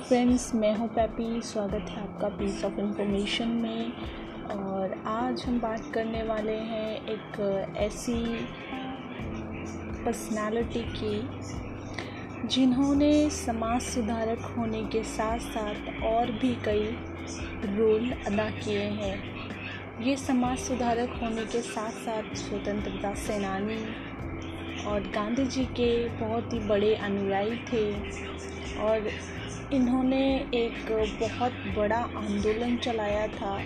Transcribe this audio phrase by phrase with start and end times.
[0.00, 3.92] Friends मैं हूँ pappy स्वागत है आपका पीस ऑफ़ इंफॉर्मेशन में।
[4.50, 7.40] और आज हम बात करने वाले हैं एक
[7.78, 8.14] ऐसी
[10.04, 16.84] पर्सनालिटी की, जिन्होंने समाज सुधारक होने के साथ साथ और भी कई
[17.76, 19.16] रोल अदा किए हैं।
[20.02, 23.82] ये समाज सुधारक होने के साथ साथ स्वतंत्रता सेनानी
[24.84, 27.84] और गांधी जी के बहुत ही बड़े अनुयायी थे।
[28.80, 29.10] और
[29.72, 30.24] इन्होंने
[30.54, 30.88] एक
[31.20, 33.58] बहुत बड़ा आंदोलन चलाया था,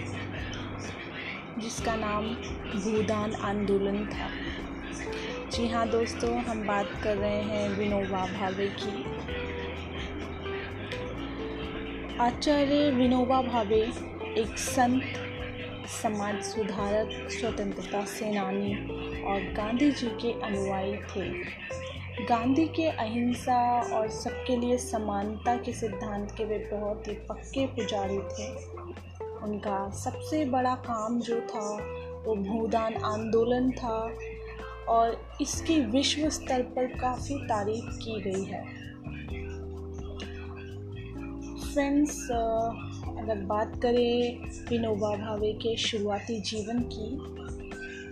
[1.58, 2.26] जिसका नाम
[2.74, 4.28] भूदान आंदोलन था।
[5.50, 8.92] जी हाँ दोस्तों, हम बात कर रहे हैं विनोबा भावे की।
[12.20, 13.82] आचार्य विनोबा भावे
[14.38, 15.02] एक संत,
[16.02, 18.74] समाज सुधारक, स्वतंत्रता सेनानी
[19.22, 21.28] और गांधी जी के अनुयायी थे।
[22.20, 28.18] गांधी के अहिंसा और सबके लिए समानता के सिद्धांत के वे बहुत ही पक्के पुजारी
[28.18, 28.46] थे।
[29.42, 31.76] उनका सबसे बड़ा काम जो था,
[32.22, 34.16] वो भूदान आंदोलन था
[34.88, 38.64] और इसकी विश्व स्तर पर काफ़ी तारीफ़ की गई है।
[41.72, 42.30] फ्रेंड्स
[43.20, 47.16] अगर बात करें विनोबा भावे के शुरुआती जीवन की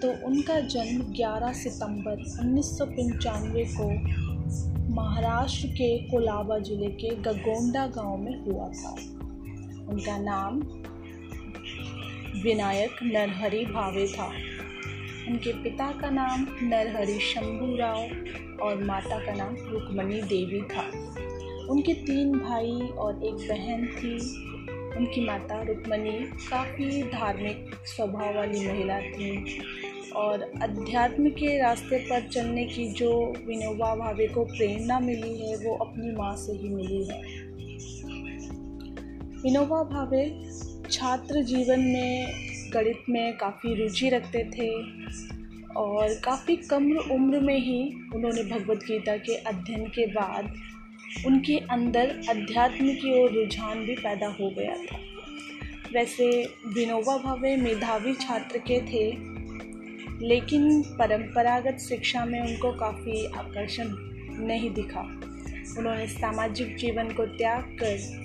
[0.02, 3.88] तो उनका जन्म 11 सितंबर उन्नीस सौ पंचानवे को
[4.94, 8.90] महाराष्ट्र के कोलाबा ज़िले के गगोंडा गाँव में हुआ था।
[9.88, 10.60] उनका नाम
[12.42, 14.26] विनायक नरहरि भावे था।
[15.28, 18.02] उनके पिता का नाम नरहरि शंभू राव
[18.62, 20.86] और माता का नाम रुक्मणी देवी था।
[21.68, 24.42] उनके तीन भाई और एक बहन थी।
[24.96, 26.18] उनकी माता रुक्मणी
[26.50, 29.58] काफ़ी धार्मिक स्वभाव वाली महिला थी।
[30.16, 33.12] और अध्यात्म के रास्ते पर चलने की जो
[33.46, 37.20] विनोबा भावे को प्रेरणा मिली है, वो अपनी माँ से ही मिली है।
[39.42, 40.24] विनोबा भावे
[40.90, 42.26] छात्र जीवन में
[42.74, 44.70] गणित में काफ़ी रुचि रखते थे
[45.74, 47.80] और काफ़ी कम उम्र में ही
[48.14, 50.52] उन्होंने भगवत गीता के अध्ययन के बाद
[51.26, 54.98] उनके अंदर अध्यात्म की ओर रुझान भी पैदा हो गया था।
[55.94, 56.28] वैसे
[56.74, 59.31] विनोबा भावे मेधावी छात्र के थे
[60.22, 63.84] लेकिन परंपरागत शिक्षा में उनको काफ़ी आकर्षण
[64.46, 65.00] नहीं दिखा।
[65.78, 68.22] उन्होंने सामाजिक जीवन को त्याग कर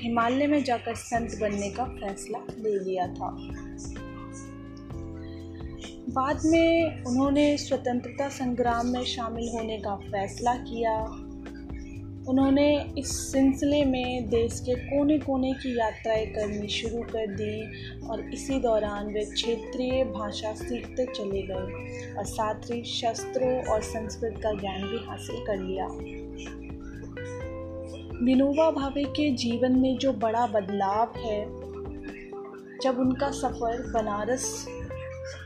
[0.00, 3.36] हिमालय में जाकर संत बनने का फैसला ले लिया था।
[6.08, 11.22] बाद में उन्होंने स्वतंत्रता संग्राम में शामिल होने का फैसला किया।
[12.28, 17.62] उन्होंने इस सिलसिले में देश के कोने कोने की यात्राएँ करनी शुरू कर दी
[18.06, 24.34] और इसी दौरान वे क्षेत्रीय भाषा सीखते चले गए और साथ ही शस्त्रों और संस्कृत
[24.42, 25.86] का ज्ञान भी हासिल कर लिया।
[28.24, 31.44] विनोबा भावे के जीवन में जो बड़ा बदलाव है,
[32.78, 34.66] जब उनका सफ़र बनारस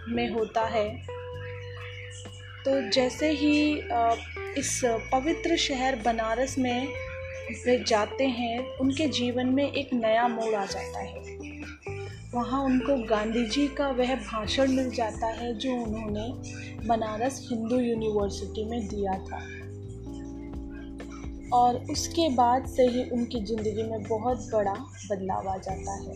[0.08, 1.19] में होता है
[2.64, 3.74] तो जैसे ही
[4.60, 6.88] इस पवित्र शहर बनारस में
[7.66, 11.22] वे जाते हैं, उनके जीवन में एक नया मोड़ आ जाता है।
[12.34, 16.32] वहाँ उनको गांधी जी का वह भाषण मिल जाता है, जो उन्होंने
[16.88, 19.40] बनारस हिंदू यूनिवर्सिटी में दिया था।
[21.52, 24.74] और उसके बाद से ही उनकी ज़िंदगी में बहुत बड़ा
[25.10, 26.14] बदलाव आ जाता है।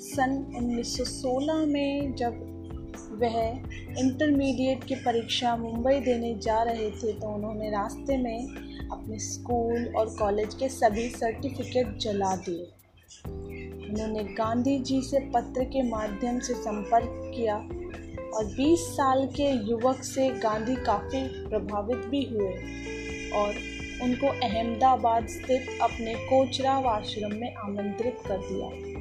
[0.00, 2.55] सन 1916 में जब
[3.16, 3.36] वह
[3.98, 8.48] इंटरमीडिएट की परीक्षा मुंबई देने जा रहे थे तो उन्होंने रास्ते में
[8.92, 12.68] अपने स्कूल और कॉलेज के सभी सर्टिफिकेट जला दिए।
[13.88, 17.56] उन्होंने गांधी जी से पत्र के माध्यम से संपर्क किया
[18.36, 22.52] और 20 साल के युवक से गांधी काफ़ी प्रभावित भी हुए
[23.32, 23.54] और
[24.02, 28.95] उनको अहमदाबाद स्थित अपने कोचराव आश्रम में आमंत्रित कर दिया।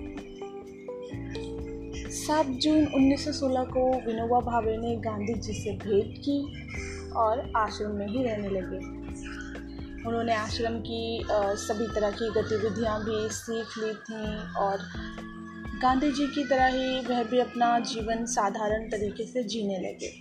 [2.25, 8.07] सात जून 1916 को विनोबा भावे ने गांधी जी से भेंट की और आश्रम में
[8.07, 8.77] ही रहने लगे।
[10.07, 11.23] उन्होंने आश्रम की
[11.63, 14.23] सभी तरह की गतिविधियाँ भी सीख ली थी
[14.55, 14.77] और
[15.81, 20.11] गांधी जी की तरह ही वह भी अपना जीवन साधारण तरीके से जीने लगे।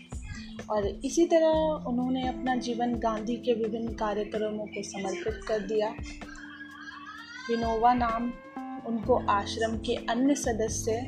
[0.70, 5.88] और इसी तरह उन्होंने अपना जीवन गांधी के विभिन्न कार्यक्रमों को समर्पित कर दिया।
[7.48, 8.32] विनोवा नाम
[8.86, 11.00] उनको आश्रम के अन्य सदस्य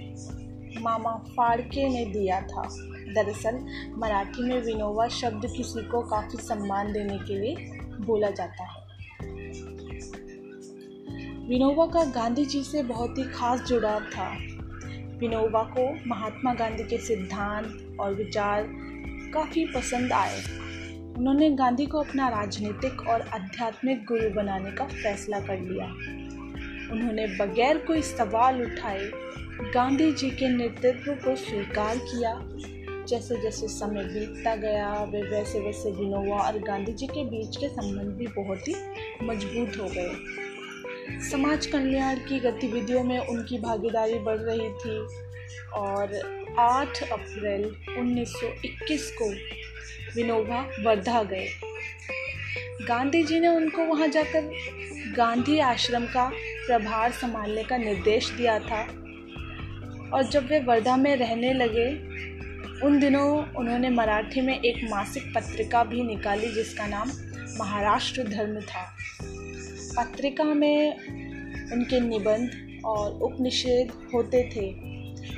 [0.82, 2.62] मामा फाड़के ने दिया था।
[3.12, 3.66] दरअसल,
[3.98, 7.56] मराठी में विनोवा शब्द किसी को काफ़ी सम्मान देने के लिए
[8.00, 8.86] बोला जाता है।
[11.48, 14.36] विनोबा का गांधी जी से बहुत ही खास जुड़ाव था।
[15.18, 18.66] विनोबा को महात्मा गांधी के सिद्धांत और विचार
[19.34, 20.42] काफ़ी पसंद आए।
[21.18, 25.86] उन्होंने गांधी को अपना राजनीतिक और आध्यात्मिक गुरु बनाने का फैसला कर लिया।
[26.92, 29.10] उन्होंने बगैर कोई सवाल उठाए,
[29.74, 32.40] गांधी जी के नेतृत्व को स्वीकार किया।
[33.08, 37.68] जैसे जैसे समय बीतता गया, वे वैसे वैसे विनोवा और गांधी जी के बीच के
[37.68, 38.74] संबंध भी बहुत ही
[39.22, 44.98] मज़बूत हो गए। समाज कल्याण की गतिविधियों में उनकी भागीदारी बढ़ रही थी
[45.72, 46.14] और
[46.58, 47.64] 8 अप्रैल
[47.98, 49.30] 1921 को
[50.14, 51.48] विनोबा वर्धा गए।
[52.88, 54.50] गांधी जी ने उनको वहाँ जाकर
[55.16, 56.30] गांधी आश्रम का
[56.66, 58.82] प्रभार संभालने का निर्देश दिया था।
[60.12, 62.16] और जब वे वर्धा में रहने लगे,
[62.86, 67.10] उन दिनों उन्होंने मराठी में एक मासिक पत्रिका भी निकाली जिसका नाम
[67.58, 68.96] महाराष्ट्र धर्म था।
[69.96, 70.92] पत्रिका में
[71.72, 72.50] उनके निबंध
[72.84, 74.86] और उपनिषेध होते थे।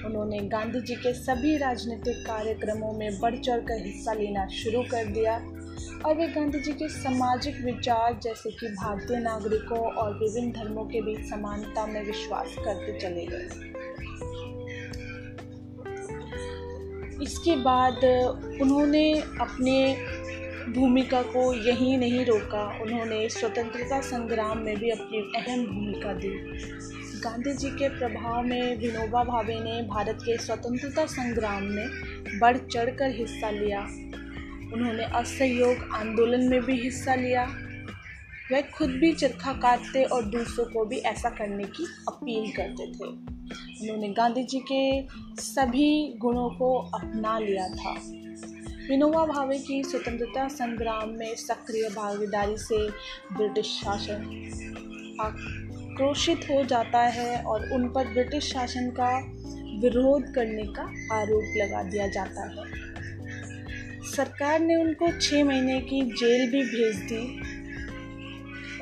[0.04, 5.04] उन्होंने गांधी जी के सभी राजनीतिक कार्यक्रमों में बढ़ चढ़ कर हिस्सा लेना शुरू कर
[5.04, 5.38] दिया।
[6.04, 11.00] और वे गांधी जी के सामाजिक विचार जैसे कि भारतीय नागरिकों और विभिन्न धर्मों के
[11.00, 13.48] बीच समानता में विश्वास करते चले गए।
[17.22, 18.04] इसके बाद
[18.62, 19.96] उन्होंने अपने
[20.72, 26.28] भूमिका को यहीं नहीं रोका, उन्होंने स्वतंत्रता संग्राम में भी अपनी अहम भूमिका दी।
[27.20, 31.88] गांधी जी के प्रभाव में विनोबा भावे ने भारत के स्वतंत्रता संग्राम में
[32.40, 33.86] बढ़ चढ़कर हिस्सा लिया।
[34.72, 37.44] उन्होंने असहयोग आंदोलन में भी हिस्सा लिया।
[38.52, 43.08] वह खुद भी चरखा काटते और दूसरों को भी ऐसा करने की अपील करते थे।
[43.82, 45.08] उन्होंने गांधी जी के
[45.42, 47.94] सभी गुणों को अपना लिया था।
[48.88, 52.88] विनोबा भावे की स्वतंत्रता संग्राम में सक्रिय भागीदारी से
[53.36, 54.20] ब्रिटिश शासन
[55.20, 59.18] आक्रोशित हो जाता है और उन पर ब्रिटिश शासन का
[59.80, 60.82] विरोध करने का
[61.16, 62.77] आरोप लगा दिया जाता है।
[64.08, 67.22] सरकार ने उनको छः महीने की जेल भी भेज दी।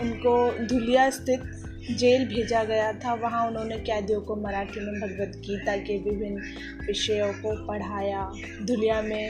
[0.00, 1.52] उनको धुलिया स्थित
[1.98, 7.32] जेल भेजा गया था। वहाँ उन्होंने कैदियों को मराठी में भगवत गीता के विभिन्न विषयों
[7.32, 8.30] को पढ़ाया।
[8.62, 9.26] धुलिया में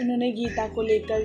[0.00, 1.20] उन्होंने गीता को लेकर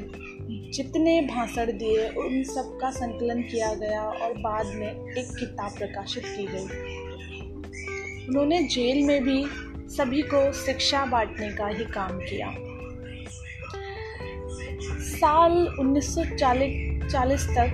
[0.73, 6.23] जितने भाषण दिए, उन सब का संकलन किया गया और बाद में एक किताब प्रकाशित
[6.27, 6.67] की गई।
[8.27, 9.43] उन्होंने जेल में भी
[9.95, 12.47] सभी को शिक्षा बांटने का ही काम किया।
[15.21, 17.73] साल 1940 तक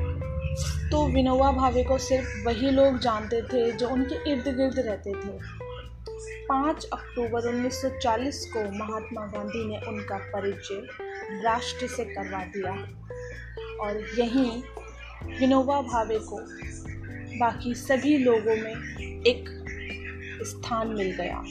[0.92, 5.38] तो विनोबा भावे को सिर्फ़ वही लोग जानते थे जो उनके इर्द गिर्द रहते थे।
[6.48, 10.82] 5 अक्टूबर 1940 को महात्मा गांधी ने उनका परिचय
[11.44, 12.74] राष्ट्र से करवा दिया
[13.82, 14.52] और यहीं
[15.40, 16.42] विनोबा भावे को
[17.40, 18.76] बाकी सभी लोगों में
[19.24, 19.50] एक
[20.44, 21.44] स्थान मिल गया।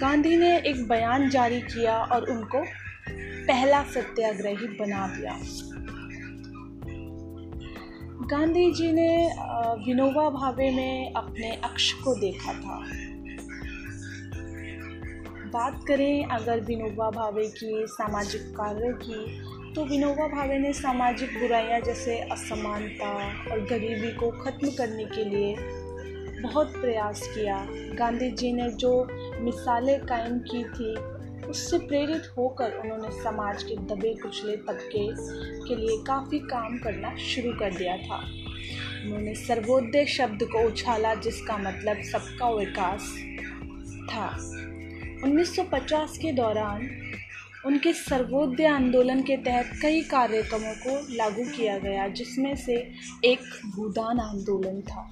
[0.00, 2.64] गांधी ने एक बयान जारी किया और उनको
[3.48, 5.38] पहला सत्याग्रही बना दिया।
[8.30, 9.10] गांधी जी ने
[9.86, 12.78] विनोबा भावे में अपने अक्ष को देखा था।
[15.52, 21.80] बात करें अगर विनोबा भावे की सामाजिक कार्य की तो विनोबा भावे ने सामाजिक बुराइयाँ
[21.80, 23.10] जैसे असमानता
[23.52, 25.54] और गरीबी को ख़त्म करने के लिए
[26.42, 27.56] बहुत प्रयास किया।
[27.98, 28.92] गांधी जी ने जो
[29.40, 30.94] मिसालें कायम की थी
[31.48, 35.06] उससे प्रेरित होकर उन्होंने समाज के दबे कुचले तबके
[35.68, 41.56] के लिए काफ़ी काम करना शुरू कर दिया था उन्होंने सर्वोदय शब्द को उछाला जिसका
[41.58, 43.12] मतलब सबका विकास
[44.10, 44.28] था
[45.18, 46.88] 1950 के दौरान
[47.66, 52.76] उनके सर्वोदय आंदोलन के तहत कई कार्यक्रमों को लागू किया गया जिसमें से
[53.24, 55.08] एक भूदान आंदोलन था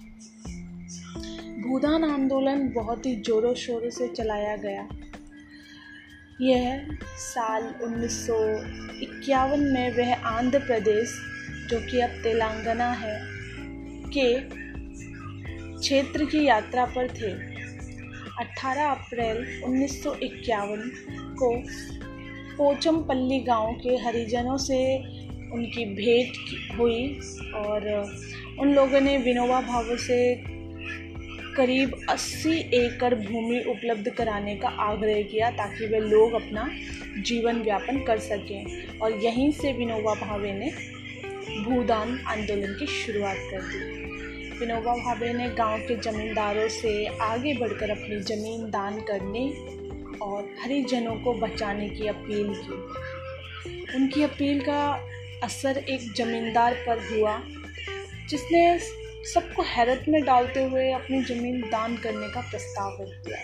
[1.62, 4.88] भूदान आंदोलन बहुत ही ज़ोरों शोरों से चलाया गया
[6.40, 8.49] यह साल उन्नीस सौ
[9.02, 11.19] इक्यावन में वह आंध्र प्रदेश,
[11.71, 13.21] जो कि अब तेलंगाना है,
[14.19, 14.40] के
[15.81, 17.33] क्षेत्र की यात्रा पर थे।
[18.45, 20.90] 18 अप्रैल उन्नीस सौ इक्यावन
[21.43, 21.62] को
[22.57, 24.97] पोचमपल्ली गाँव के हरिजनों से
[25.52, 26.33] उनकी भेंट
[26.78, 27.21] हुई
[27.55, 27.88] और
[28.61, 30.35] उन लोगों ने विनोबा भावे से
[31.57, 36.69] करीब 80 एकड़ भूमि उपलब्ध कराने का आग्रह किया ताकि वे लोग अपना
[37.19, 40.71] जीवन व्यापन कर सकें और यहीं से विनोबा भावे ने
[41.65, 47.91] भूदान आंदोलन की शुरुआत कर दी। विनोबा भावे ने गाँव के ज़मींदारों से आगे बढ़कर
[47.91, 49.49] अपनी ज़मीन दान करने
[50.19, 54.83] और हरिजनों को बचाने की अपील की। उनकी अपील का
[55.43, 57.43] असर एक ज़मींदार पर हुआ,
[58.29, 58.79] जिसने
[59.35, 63.38] सबको हैरत में डालते हुए अपनी ज़मीन दान करने का प्रस्ताव रख दिया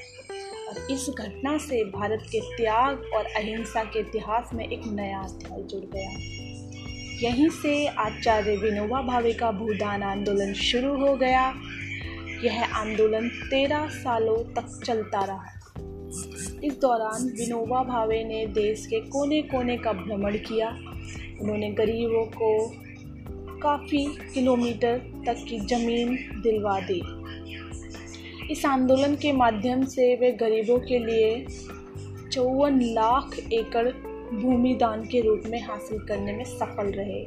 [0.69, 5.63] और इस घटना से भारत के त्याग और अहिंसा के इतिहास में एक नया अध्याय
[5.63, 6.11] जुड़ गया।
[7.29, 11.55] यहीं से आचार्य विनोबा भावे का भूदान आंदोलन शुरू हो गया।
[12.45, 15.47] यह आंदोलन तेरह सालों तक चलता रहा।
[16.65, 20.69] इस दौरान विनोबा भावे ने देश के कोने कोने का भ्रमण किया।
[21.41, 22.77] उन्होंने गरीबों को
[23.63, 27.03] काफ़ी किलोमीटर तक की ज़मीन दिलवा दी।
[28.53, 31.47] इस आंदोलन के माध्यम से वे गरीबों के लिए
[32.33, 33.89] चौवन लाख एकड़
[34.37, 37.23] भूमि दान के रूप में हासिल करने में सफल रहे।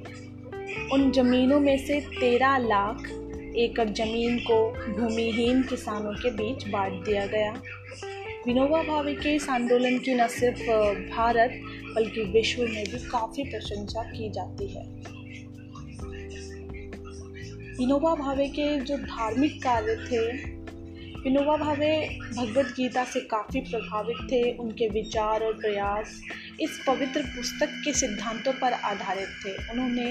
[0.94, 3.10] उन जमीनों में से तेरह लाख
[3.56, 7.52] एकड़ ज़मीन को भूमिहीन किसानों के बीच बांट दिया गया।
[8.48, 10.64] विनोबा भावे के इस आंदोलन की न सिर्फ़
[11.16, 11.62] भारत,
[11.96, 15.15] बल्कि विश्व में भी काफ़ी प्रशंसा की जाती है।
[17.80, 20.20] विनोबा भावे के जो धार्मिक कार्य थे
[21.24, 21.90] विनोबा भावे
[22.38, 26.22] भगवत गीता से काफ़ी प्रभावित थे, उनके विचार और प्रयास
[26.62, 30.06] इस पवित्र पुस्तक के सिद्धांतों पर आधारित थे। उन्होंने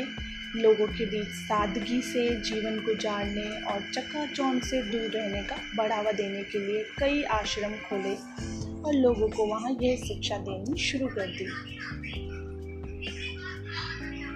[0.62, 6.42] लोगों के बीच सादगी से जीवन गुजारने और चकाचौंध से दूर रहने का बढ़ावा देने
[6.42, 8.14] के लिए कई आश्रम खोले
[8.82, 11.46] और लोगों को वहाँ यह शिक्षा देनी शुरू कर दी।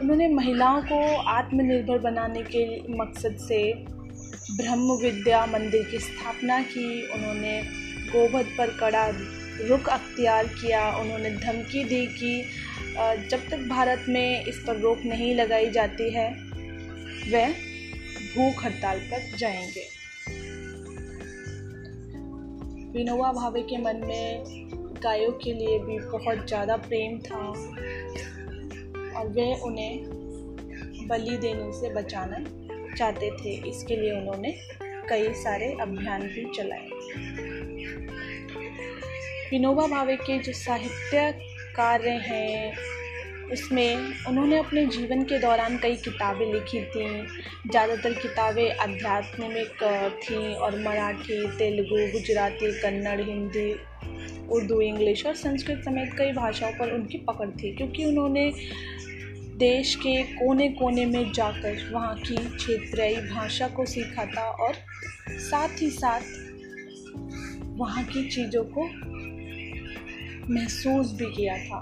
[0.00, 2.64] उन्होंने महिलाओं को आत्मनिर्भर बनाने के
[2.99, 3.61] मकसद से
[4.57, 7.61] ब्रह्म विद्या मंदिर की स्थापना की, उन्होंने
[8.12, 9.07] गोवध पर कड़ा
[9.61, 12.43] रुख अख्तियार किया, उन्होंने धमकी दी कि
[13.31, 16.28] जब तक भारत में इस पर रोक नहीं लगाई जाती है,
[17.33, 17.52] वह
[18.35, 19.87] भूख हड़ताल पर जाएँगे।
[22.93, 24.45] विनोबा भावे के मन में
[25.02, 27.40] गायों के लिए भी बहुत ज़्यादा प्रेम था।
[29.18, 32.38] और वे उन्हें बलि देने से बचाना
[32.96, 34.52] चाहते थे। इसके लिए उन्होंने
[35.08, 36.88] कई सारे अभियान भी चलाए।
[39.50, 41.32] विनोबा भावे के जो साहित्य
[41.76, 42.76] कार्य हैं,
[43.52, 47.06] उसमें उन्होंने अपने जीवन के दौरान कई किताबें लिखी थी।
[47.70, 49.82] ज़्यादातर किताबें आध्यात्मिक
[50.22, 53.72] थीं और मराठी, तेलुगु, गुजराती, कन्नड़, हिंदी
[54.50, 58.52] उर्दू, इंग्लिश और संस्कृत समेत कई भाषाओं पर उनकी पकड़ थी, क्योंकि उन्होंने
[59.57, 64.75] देश के कोने कोने में जाकर वहाँ की क्षेत्रीय भाषा को सीखा था और
[65.31, 66.21] साथ ही साथ
[67.64, 68.85] वहाँ की चीज़ों को
[70.52, 71.78] महसूस भी किया था।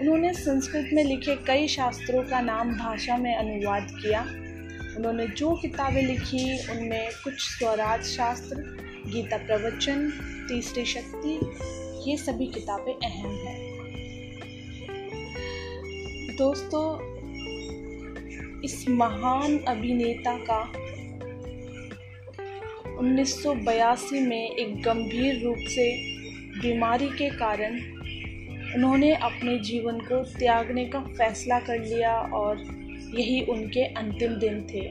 [0.00, 4.20] उन्होंने संस्कृत में लिखे कई शास्त्रों का नाम भाषा में अनुवाद किया।
[4.96, 8.56] उन्होंने जो किताबें लिखी, उनमें कुछ स्वराज शास्त्र,
[9.06, 10.10] गीता प्रवचन,
[10.48, 11.38] तीसरी शक्ति
[12.06, 13.76] ये सभी किताबें अहम हैं।
[16.36, 16.82] दोस्तों,
[18.60, 20.60] इस महान अभिनेता का
[22.98, 25.92] 1982 में एक गंभीर रूप से
[26.60, 27.80] बीमारी के कारण
[28.74, 32.58] उन्होंने अपने जीवन को त्यागने का फैसला कर लिया और
[33.18, 34.88] यही उनके अंतिम दिन थे।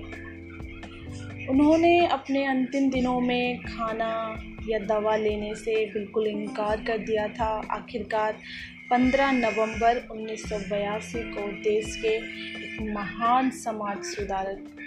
[1.47, 7.67] उन्होंने अपने अंतिम दिनों में खाना या दवा लेने से बिल्कुल इनकार कर दिया था।
[7.71, 8.33] आखिरकार
[8.89, 12.15] 15 नवंबर उन्नीस सौ बयासी को देश के
[12.63, 14.77] एक महान समाज सुधारक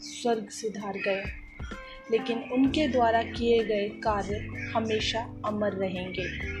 [0.00, 1.24] स्वर्ग सुधार गए
[2.10, 4.36] लेकिन उनके द्वारा किए गए कार्य
[4.76, 6.56] हमेशा अमर रहेंगे।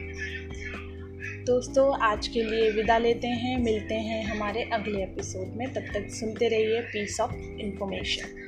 [1.44, 6.10] दोस्तों, आज के लिए विदा लेते हैं। मिलते हैं हमारे अगले एपिसोड में। तब तक
[6.10, 8.42] सुनते रहिए पीस ऑफ़ इंफॉर्मेशन